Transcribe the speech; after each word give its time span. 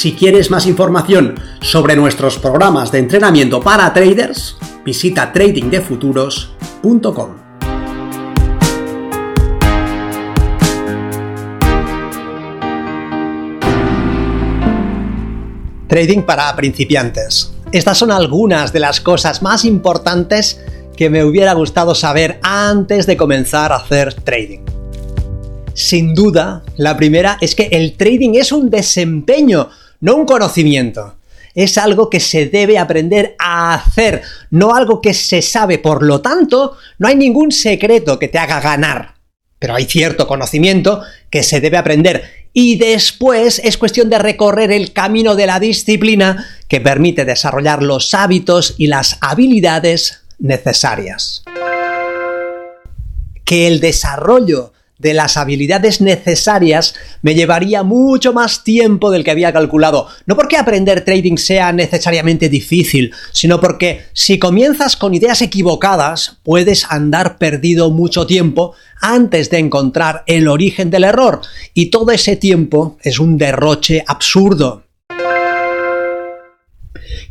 Si 0.00 0.14
quieres 0.14 0.50
más 0.50 0.64
información 0.64 1.38
sobre 1.60 1.94
nuestros 1.94 2.38
programas 2.38 2.90
de 2.90 3.00
entrenamiento 3.00 3.60
para 3.60 3.92
traders, 3.92 4.56
visita 4.82 5.30
tradingdefuturos.com. 5.30 7.36
Trading 15.86 16.22
para 16.22 16.56
principiantes. 16.56 17.52
Estas 17.70 17.98
son 17.98 18.10
algunas 18.10 18.72
de 18.72 18.80
las 18.80 19.02
cosas 19.02 19.42
más 19.42 19.66
importantes 19.66 20.62
que 20.96 21.10
me 21.10 21.24
hubiera 21.24 21.52
gustado 21.52 21.94
saber 21.94 22.40
antes 22.42 23.04
de 23.04 23.18
comenzar 23.18 23.70
a 23.70 23.76
hacer 23.76 24.14
trading. 24.14 24.60
Sin 25.74 26.14
duda, 26.14 26.62
la 26.76 26.96
primera 26.96 27.38
es 27.40 27.54
que 27.54 27.68
el 27.70 27.96
trading 27.96 28.34
es 28.34 28.52
un 28.52 28.70
desempeño, 28.70 29.68
no 30.00 30.16
un 30.16 30.26
conocimiento. 30.26 31.16
Es 31.54 31.78
algo 31.78 32.08
que 32.10 32.20
se 32.20 32.46
debe 32.46 32.78
aprender 32.78 33.34
a 33.38 33.74
hacer, 33.74 34.22
no 34.50 34.74
algo 34.74 35.00
que 35.00 35.14
se 35.14 35.42
sabe. 35.42 35.78
Por 35.78 36.02
lo 36.02 36.20
tanto, 36.20 36.76
no 36.98 37.08
hay 37.08 37.16
ningún 37.16 37.50
secreto 37.52 38.18
que 38.18 38.28
te 38.28 38.38
haga 38.38 38.60
ganar. 38.60 39.14
Pero 39.58 39.74
hay 39.74 39.84
cierto 39.84 40.26
conocimiento 40.26 41.02
que 41.28 41.42
se 41.42 41.60
debe 41.60 41.76
aprender 41.76 42.40
y 42.52 42.76
después 42.76 43.60
es 43.62 43.76
cuestión 43.76 44.10
de 44.10 44.18
recorrer 44.18 44.72
el 44.72 44.92
camino 44.92 45.36
de 45.36 45.46
la 45.46 45.60
disciplina 45.60 46.46
que 46.66 46.80
permite 46.80 47.24
desarrollar 47.24 47.82
los 47.82 48.14
hábitos 48.14 48.74
y 48.78 48.86
las 48.86 49.18
habilidades 49.20 50.22
necesarias. 50.38 51.44
Que 53.44 53.66
el 53.66 53.80
desarrollo 53.80 54.72
de 55.00 55.14
las 55.14 55.36
habilidades 55.36 56.00
necesarias 56.00 56.94
me 57.22 57.34
llevaría 57.34 57.82
mucho 57.82 58.32
más 58.32 58.64
tiempo 58.64 59.10
del 59.10 59.24
que 59.24 59.30
había 59.30 59.52
calculado. 59.52 60.08
No 60.26 60.36
porque 60.36 60.58
aprender 60.58 61.04
trading 61.04 61.36
sea 61.36 61.72
necesariamente 61.72 62.48
difícil, 62.48 63.12
sino 63.32 63.60
porque 63.60 64.02
si 64.12 64.38
comienzas 64.38 64.96
con 64.96 65.14
ideas 65.14 65.40
equivocadas, 65.42 66.38
puedes 66.42 66.84
andar 66.90 67.38
perdido 67.38 67.90
mucho 67.90 68.26
tiempo 68.26 68.74
antes 69.00 69.48
de 69.50 69.58
encontrar 69.58 70.22
el 70.26 70.48
origen 70.48 70.90
del 70.90 71.04
error. 71.04 71.40
Y 71.72 71.86
todo 71.86 72.12
ese 72.12 72.36
tiempo 72.36 72.98
es 73.02 73.18
un 73.18 73.38
derroche 73.38 74.04
absurdo 74.06 74.84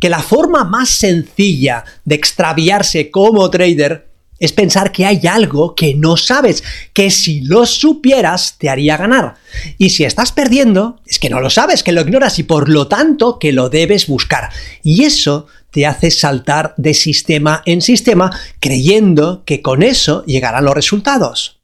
que 0.00 0.08
la 0.08 0.20
forma 0.20 0.64
más 0.64 0.90
sencilla 0.90 1.84
de 2.04 2.14
extraviarse 2.14 3.10
como 3.10 3.50
trader 3.50 4.07
es 4.38 4.52
pensar 4.52 4.92
que 4.92 5.06
hay 5.06 5.26
algo 5.26 5.74
que 5.74 5.94
no 5.94 6.16
sabes, 6.16 6.62
que 6.92 7.10
si 7.10 7.40
lo 7.40 7.66
supieras 7.66 8.56
te 8.58 8.68
haría 8.68 8.96
ganar. 8.96 9.34
Y 9.78 9.90
si 9.90 10.04
estás 10.04 10.32
perdiendo, 10.32 11.00
es 11.06 11.18
que 11.18 11.30
no 11.30 11.40
lo 11.40 11.50
sabes, 11.50 11.82
que 11.82 11.92
lo 11.92 12.02
ignoras 12.02 12.38
y 12.38 12.44
por 12.44 12.68
lo 12.68 12.88
tanto 12.88 13.38
que 13.38 13.52
lo 13.52 13.68
debes 13.68 14.06
buscar. 14.06 14.50
Y 14.82 15.04
eso 15.04 15.46
te 15.70 15.86
hace 15.86 16.10
saltar 16.10 16.74
de 16.76 16.94
sistema 16.94 17.62
en 17.66 17.82
sistema 17.82 18.30
creyendo 18.60 19.42
que 19.44 19.60
con 19.60 19.82
eso 19.82 20.24
llegarán 20.24 20.64
los 20.64 20.74
resultados 20.74 21.58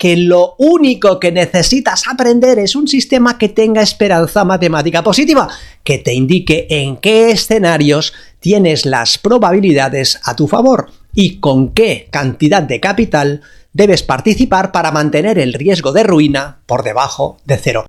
que 0.00 0.16
lo 0.16 0.54
único 0.56 1.20
que 1.20 1.30
necesitas 1.30 2.08
aprender 2.08 2.58
es 2.58 2.74
un 2.74 2.88
sistema 2.88 3.36
que 3.36 3.50
tenga 3.50 3.82
esperanza 3.82 4.46
matemática 4.46 5.02
positiva, 5.02 5.46
que 5.84 5.98
te 5.98 6.14
indique 6.14 6.66
en 6.70 6.96
qué 6.96 7.30
escenarios 7.32 8.14
tienes 8.40 8.86
las 8.86 9.18
probabilidades 9.18 10.18
a 10.24 10.34
tu 10.34 10.48
favor 10.48 10.90
y 11.14 11.38
con 11.38 11.72
qué 11.72 12.08
cantidad 12.10 12.62
de 12.62 12.80
capital 12.80 13.42
debes 13.72 14.02
participar 14.02 14.72
para 14.72 14.90
mantener 14.90 15.38
el 15.38 15.52
riesgo 15.52 15.92
de 15.92 16.02
ruina 16.02 16.62
por 16.66 16.82
debajo 16.82 17.38
de 17.44 17.56
cero. 17.56 17.86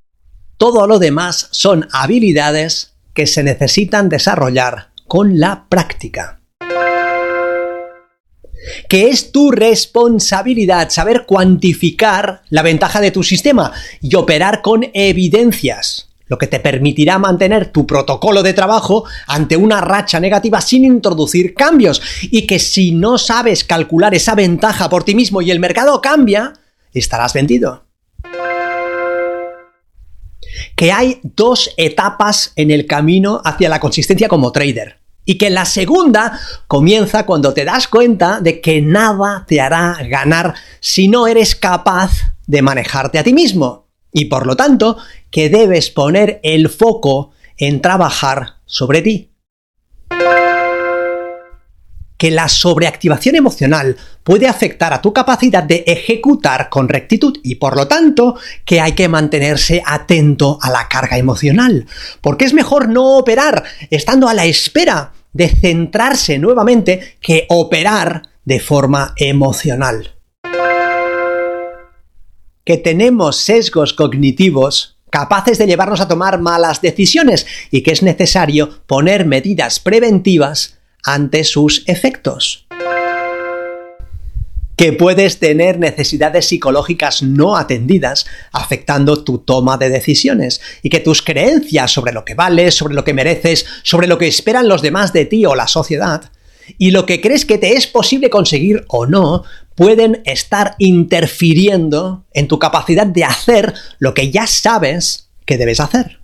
Todo 0.57 0.85
lo 0.85 0.99
demás 0.99 1.47
son 1.51 1.87
habilidades 1.91 2.93
que 3.13 3.25
se 3.25 3.43
necesitan 3.43 4.09
desarrollar 4.09 4.91
con 5.07 5.39
la 5.39 5.65
práctica. 5.67 6.39
Que 8.87 9.09
es 9.09 9.31
tu 9.31 9.51
responsabilidad 9.51 10.91
saber 10.91 11.25
cuantificar 11.25 12.43
la 12.49 12.61
ventaja 12.61 13.01
de 13.01 13.09
tu 13.09 13.23
sistema 13.23 13.71
y 14.01 14.15
operar 14.15 14.61
con 14.61 14.85
evidencias, 14.93 16.10
lo 16.31 16.37
que 16.37 16.47
te 16.47 16.61
permitirá 16.61 17.19
mantener 17.19 17.73
tu 17.73 17.85
protocolo 17.85 18.41
de 18.41 18.53
trabajo 18.53 19.03
ante 19.27 19.57
una 19.57 19.81
racha 19.81 20.17
negativa 20.17 20.61
sin 20.61 20.85
introducir 20.85 21.53
cambios 21.53 22.01
y 22.21 22.47
que 22.47 22.57
si 22.57 22.93
no 22.93 23.17
sabes 23.17 23.65
calcular 23.65 24.15
esa 24.15 24.33
ventaja 24.33 24.89
por 24.89 25.03
ti 25.03 25.13
mismo 25.13 25.41
y 25.41 25.51
el 25.51 25.59
mercado 25.59 25.99
cambia, 25.99 26.53
estarás 26.93 27.33
vendido 27.33 27.83
que 30.77 30.91
hay 30.93 31.19
dos 31.21 31.71
etapas 31.75 32.53
en 32.55 32.71
el 32.71 32.87
camino 32.87 33.41
hacia 33.43 33.69
la 33.69 33.79
consistencia 33.79 34.29
como 34.29 34.51
trader. 34.51 34.99
Y 35.25 35.37
que 35.37 35.49
la 35.49 35.65
segunda 35.65 36.39
comienza 36.67 37.25
cuando 37.25 37.53
te 37.53 37.65
das 37.65 37.87
cuenta 37.87 38.39
de 38.39 38.61
que 38.61 38.81
nada 38.81 39.45
te 39.47 39.61
hará 39.61 39.97
ganar 40.09 40.55
si 40.79 41.07
no 41.07 41.27
eres 41.27 41.55
capaz 41.55 42.33
de 42.47 42.61
manejarte 42.61 43.19
a 43.19 43.23
ti 43.23 43.33
mismo. 43.33 43.90
Y 44.11 44.25
por 44.25 44.45
lo 44.45 44.55
tanto, 44.55 44.97
que 45.29 45.49
debes 45.49 45.89
poner 45.89 46.39
el 46.43 46.69
foco 46.69 47.31
en 47.57 47.81
trabajar 47.81 48.55
sobre 48.65 49.01
ti. 49.01 49.31
Que 52.17 52.29
la 52.29 52.49
sobreactivación 52.49 53.35
emocional 53.35 53.97
puede 54.23 54.47
afectar 54.47 54.93
a 54.93 55.01
tu 55.01 55.11
capacidad 55.11 55.63
de 55.63 55.83
ejecutar 55.87 56.69
con 56.69 56.87
rectitud 56.87 57.39
y 57.43 57.55
por 57.55 57.75
lo 57.75 57.87
tanto 57.87 58.35
que 58.63 58.79
hay 58.79 58.91
que 58.91 59.07
mantenerse 59.07 59.81
atento 59.85 60.59
a 60.61 60.69
la 60.69 60.87
carga 60.87 61.17
emocional. 61.17 61.87
Porque 62.21 62.45
es 62.45 62.53
mejor 62.53 62.89
no 62.89 63.17
operar 63.17 63.63
estando 63.89 64.27
a 64.27 64.33
la 64.33 64.45
espera 64.45 65.13
de 65.33 65.49
centrarse 65.49 66.37
nuevamente 66.37 67.17
que 67.21 67.45
operar 67.49 68.23
de 68.45 68.59
forma 68.59 69.13
emocional. 69.17 70.20
Que 72.63 72.77
tenemos 72.77 73.37
sesgos 73.37 73.93
cognitivos 73.93 74.97
capaces 75.11 75.57
de 75.57 75.67
llevarnos 75.67 76.01
a 76.01 76.07
tomar 76.07 76.39
malas 76.39 76.81
decisiones 76.81 77.45
y 77.69 77.81
que 77.83 77.91
es 77.91 78.01
necesario 78.01 78.81
poner 78.87 79.25
medidas 79.25 79.79
preventivas 79.79 80.79
ante 81.03 81.43
sus 81.43 81.83
efectos. 81.87 82.65
Que 84.77 84.93
puedes 84.93 85.39
tener 85.39 85.77
necesidades 85.77 86.47
psicológicas 86.47 87.21
no 87.21 87.55
atendidas 87.55 88.25
afectando 88.51 89.23
tu 89.23 89.39
toma 89.39 89.77
de 89.77 89.89
decisiones 89.89 90.61
y 90.81 90.89
que 90.89 90.99
tus 90.99 91.21
creencias 91.21 91.91
sobre 91.91 92.13
lo 92.13 92.25
que 92.25 92.33
vales, 92.33 92.73
sobre 92.73 92.95
lo 92.95 93.03
que 93.03 93.13
mereces, 93.13 93.65
sobre 93.83 94.07
lo 94.07 94.17
que 94.17 94.27
esperan 94.27 94.67
los 94.67 94.81
demás 94.81 95.13
de 95.13 95.25
ti 95.25 95.45
o 95.45 95.55
la 95.55 95.67
sociedad 95.67 96.31
y 96.77 96.91
lo 96.91 97.05
que 97.05 97.21
crees 97.21 97.45
que 97.45 97.57
te 97.57 97.73
es 97.73 97.87
posible 97.87 98.29
conseguir 98.29 98.85
o 98.87 99.05
no 99.05 99.43
pueden 99.75 100.21
estar 100.25 100.75
interfiriendo 100.77 102.25
en 102.33 102.47
tu 102.47 102.59
capacidad 102.59 103.07
de 103.07 103.23
hacer 103.23 103.73
lo 103.99 104.13
que 104.13 104.31
ya 104.31 104.47
sabes 104.47 105.29
que 105.45 105.57
debes 105.57 105.79
hacer 105.79 106.21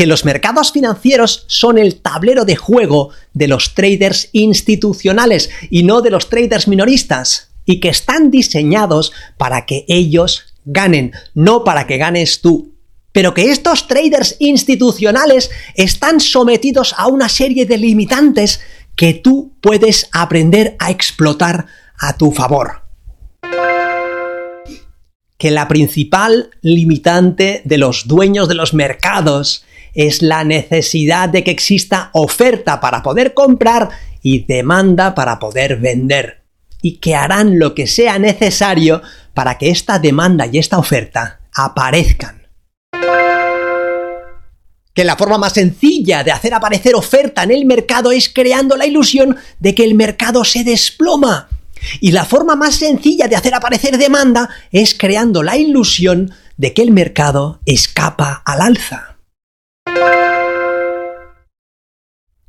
que 0.00 0.06
los 0.06 0.24
mercados 0.24 0.72
financieros 0.72 1.44
son 1.46 1.76
el 1.76 2.00
tablero 2.00 2.46
de 2.46 2.56
juego 2.56 3.10
de 3.34 3.48
los 3.48 3.74
traders 3.74 4.30
institucionales 4.32 5.50
y 5.68 5.82
no 5.82 6.00
de 6.00 6.08
los 6.08 6.30
traders 6.30 6.68
minoristas, 6.68 7.50
y 7.66 7.80
que 7.80 7.90
están 7.90 8.30
diseñados 8.30 9.12
para 9.36 9.66
que 9.66 9.84
ellos 9.88 10.54
ganen, 10.64 11.12
no 11.34 11.64
para 11.64 11.86
que 11.86 11.98
ganes 11.98 12.40
tú. 12.40 12.74
Pero 13.12 13.34
que 13.34 13.50
estos 13.50 13.88
traders 13.88 14.36
institucionales 14.38 15.50
están 15.74 16.18
sometidos 16.20 16.94
a 16.96 17.06
una 17.08 17.28
serie 17.28 17.66
de 17.66 17.76
limitantes 17.76 18.60
que 18.96 19.14
tú 19.14 19.56
puedes 19.60 20.08
aprender 20.12 20.76
a 20.78 20.90
explotar 20.90 21.66
a 21.98 22.16
tu 22.16 22.32
favor 22.32 22.80
que 25.40 25.50
la 25.50 25.68
principal 25.68 26.50
limitante 26.60 27.62
de 27.64 27.78
los 27.78 28.06
dueños 28.06 28.46
de 28.46 28.54
los 28.54 28.74
mercados 28.74 29.64
es 29.94 30.20
la 30.20 30.44
necesidad 30.44 31.30
de 31.30 31.42
que 31.42 31.50
exista 31.50 32.10
oferta 32.12 32.78
para 32.78 33.02
poder 33.02 33.32
comprar 33.32 33.88
y 34.22 34.44
demanda 34.44 35.14
para 35.14 35.38
poder 35.38 35.78
vender. 35.78 36.42
Y 36.82 36.98
que 36.98 37.14
harán 37.14 37.58
lo 37.58 37.74
que 37.74 37.86
sea 37.86 38.18
necesario 38.18 39.00
para 39.32 39.56
que 39.56 39.70
esta 39.70 39.98
demanda 39.98 40.46
y 40.46 40.58
esta 40.58 40.78
oferta 40.78 41.40
aparezcan. 41.54 42.39
Que 45.00 45.04
la 45.06 45.16
forma 45.16 45.38
más 45.38 45.54
sencilla 45.54 46.22
de 46.22 46.30
hacer 46.30 46.52
aparecer 46.52 46.94
oferta 46.94 47.42
en 47.42 47.50
el 47.52 47.64
mercado 47.64 48.12
es 48.12 48.28
creando 48.28 48.76
la 48.76 48.84
ilusión 48.84 49.34
de 49.58 49.74
que 49.74 49.82
el 49.82 49.94
mercado 49.94 50.44
se 50.44 50.62
desploma. 50.62 51.48
Y 52.02 52.12
la 52.12 52.26
forma 52.26 52.54
más 52.54 52.74
sencilla 52.74 53.26
de 53.26 53.34
hacer 53.34 53.54
aparecer 53.54 53.96
demanda 53.96 54.50
es 54.70 54.92
creando 54.92 55.42
la 55.42 55.56
ilusión 55.56 56.34
de 56.58 56.74
que 56.74 56.82
el 56.82 56.90
mercado 56.90 57.60
escapa 57.64 58.42
al 58.44 58.60
alza. 58.60 59.16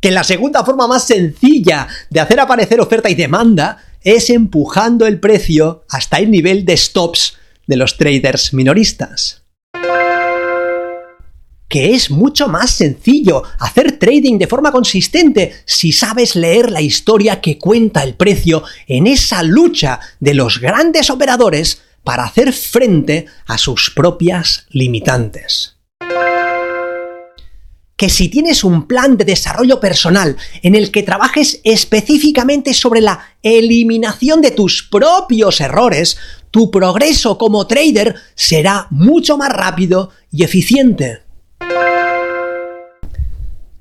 Que 0.02 0.12
la 0.12 0.26
segunda 0.26 0.66
forma 0.66 0.88
más 0.88 1.08
sencilla 1.08 1.88
de 2.10 2.20
hacer 2.20 2.42
aparecer 2.42 2.82
oferta 2.82 3.10
y 3.10 3.16
demanda 3.16 3.78
es 4.02 4.30
empujando 4.30 5.08
el 5.08 5.22
precio 5.22 5.86
hasta 5.88 6.18
el 6.18 6.30
nivel 6.30 6.66
de 6.66 6.76
stops 6.76 7.38
de 7.66 7.78
los 7.78 7.96
traders 7.96 8.54
minoristas 8.54 9.41
que 11.72 11.96
es 11.96 12.12
mucho 12.12 12.50
más 12.50 12.72
sencillo 12.72 13.44
hacer 13.58 13.98
trading 13.98 14.38
de 14.38 14.46
forma 14.46 14.74
consistente 14.74 15.54
si 15.66 15.94
sabes 15.94 16.36
leer 16.36 16.70
la 16.70 16.82
historia 16.82 17.40
que 17.40 17.58
cuenta 17.58 18.04
el 18.04 18.16
precio 18.16 18.64
en 18.88 19.08
esa 19.08 19.42
lucha 19.42 20.02
de 20.20 20.34
los 20.34 20.60
grandes 20.60 21.10
operadores 21.10 21.82
para 22.04 22.26
hacer 22.26 22.52
frente 22.52 23.26
a 23.48 23.58
sus 23.58 23.90
propias 23.90 24.66
limitantes. 24.72 25.78
Que 27.96 28.10
si 28.10 28.28
tienes 28.28 28.66
un 28.66 28.86
plan 28.86 29.16
de 29.16 29.24
desarrollo 29.24 29.80
personal 29.80 30.36
en 30.64 30.76
el 30.76 30.92
que 30.92 31.04
trabajes 31.04 31.62
específicamente 31.64 32.74
sobre 32.74 33.00
la 33.00 33.38
eliminación 33.44 34.42
de 34.42 34.52
tus 34.52 34.84
propios 34.84 35.62
errores, 35.62 36.18
tu 36.50 36.70
progreso 36.70 37.38
como 37.38 37.66
trader 37.66 38.16
será 38.36 38.88
mucho 38.90 39.38
más 39.38 39.54
rápido 39.54 40.10
y 40.34 40.44
eficiente 40.44 41.31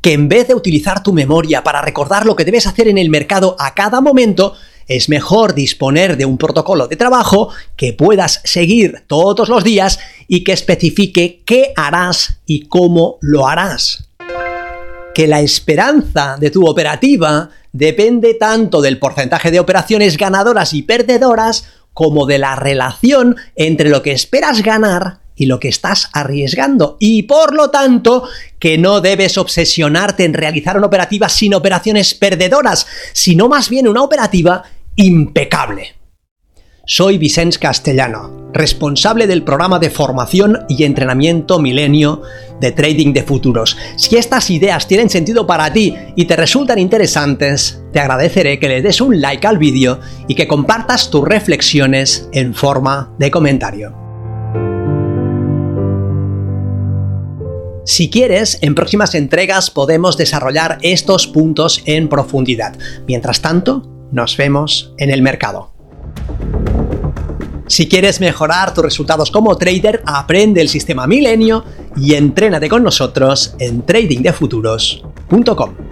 que 0.01 0.13
en 0.13 0.29
vez 0.29 0.49
de 0.49 0.55
utilizar 0.55 1.03
tu 1.03 1.13
memoria 1.13 1.63
para 1.63 1.83
recordar 1.83 2.25
lo 2.25 2.37
que 2.37 2.45
debes 2.45 2.67
hacer 2.67 2.89
en 2.89 2.99
el 2.99 3.11
mercado 3.11 3.57
a 3.59 3.75
cada 3.75 4.01
momento, 4.01 4.55
es 4.89 5.09
mejor 5.09 5.55
disponer 5.55 6.17
de 6.17 6.25
un 6.25 6.37
protocolo 6.37 6.89
de 6.89 6.97
trabajo 6.97 7.51
que 7.77 7.93
puedas 7.93 8.41
seguir 8.45 9.05
todos 9.07 9.49
los 9.49 9.63
días 9.63 10.01
y 10.27 10.43
que 10.43 10.53
especifique 10.53 11.43
qué 11.45 11.73
harás 11.77 12.41
y 12.45 12.67
cómo 12.67 13.19
lo 13.21 13.47
harás. 13.47 14.09
Que 15.15 15.29
la 15.29 15.41
esperanza 15.41 16.37
de 16.41 16.51
tu 16.51 16.67
operativa 16.67 17.51
depende 17.73 18.35
tanto 18.35 18.81
del 18.81 18.99
porcentaje 18.99 19.51
de 19.51 19.61
operaciones 19.61 20.17
ganadoras 20.17 20.73
y 20.73 20.83
perdedoras 20.83 21.67
como 21.93 22.27
de 22.27 22.39
la 22.39 22.57
relación 22.57 23.37
entre 23.55 23.91
lo 23.91 24.03
que 24.03 24.13
esperas 24.13 24.63
ganar 24.63 25.20
y 25.41 25.47
lo 25.47 25.59
que 25.59 25.69
estás 25.69 26.11
arriesgando. 26.13 26.99
Y 27.01 27.23
por 27.23 27.55
lo 27.55 27.71
tanto, 27.71 28.25
que 28.59 28.77
no 28.77 29.01
debes 29.01 29.39
obsesionarte 29.39 30.25
en 30.25 30.35
realizar 30.35 30.77
una 30.77 30.87
operativa 30.87 31.31
sin 31.31 31.55
operaciones 31.55 32.13
perdedoras, 32.13 32.87
sino 33.15 33.49
más 33.49 33.71
bien 33.71 33.89
una 33.89 34.03
operativa 34.03 34.65
impecable. 34.97 35.95
Soy 36.85 37.17
Vicens 37.17 37.57
Castellano, 37.57 38.51
responsable 38.53 39.27
del 39.27 39.43
programa 39.43 39.79
de 39.79 39.89
formación 39.89 40.59
y 40.69 40.85
entrenamiento 40.85 41.59
Milenio 41.59 42.21
de 42.61 42.73
Trading 42.73 43.15
de 43.15 43.23
Futuros. 43.23 43.79
Si 43.97 44.17
estas 44.17 44.51
ideas 44.51 44.87
tienen 44.89 45.09
sentido 45.09 45.47
para 45.47 45.73
ti 45.73 45.95
y 46.17 46.27
te 46.27 46.37
resultan 46.37 46.79
interesantes, 46.79 47.81
te 47.95 48.01
agradeceré 48.01 48.59
que 48.59 48.69
le 48.69 48.83
des 48.83 49.01
un 49.01 49.23
like 49.23 49.47
al 49.47 49.57
vídeo 49.57 50.01
y 50.29 50.35
que 50.35 50.47
compartas 50.47 51.09
tus 51.11 51.27
reflexiones 51.27 52.29
en 52.33 52.53
forma 52.53 53.15
de 53.19 53.31
comentario. 53.31 54.00
Si 57.91 58.09
quieres, 58.09 58.59
en 58.63 58.77
próximas 58.77 59.17
entregas 59.17 59.69
podemos 59.69 60.17
desarrollar 60.17 60.79
estos 60.83 61.27
puntos 61.27 61.83
en 61.87 62.09
profundidad. 62.09 62.79
Mientras 63.09 63.41
tanto, 63.41 63.83
nos 64.13 64.37
vemos 64.37 64.95
en 64.99 65.11
el 65.11 65.23
mercado. 65.23 65.73
Si 67.67 67.89
quieres 67.89 68.21
mejorar 68.21 68.75
tus 68.75 68.85
resultados 68.85 69.33
como 69.33 69.57
trader, 69.57 70.05
aprende 70.07 70.61
el 70.61 70.69
sistema 70.69 71.09
Milenio 71.09 71.65
y 71.97 72.15
entrénate 72.15 72.69
con 72.69 72.85
nosotros 72.85 73.57
en 73.59 73.85
tradingdefuturos.com. 73.85 75.90